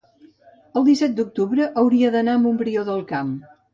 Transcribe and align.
el 0.79 0.87
disset 0.87 1.13
d'octubre 1.19 1.67
hauria 1.83 2.11
d'anar 2.17 2.37
a 2.39 2.41
Montbrió 2.47 2.87
del 2.89 3.05
Camp. 3.13 3.37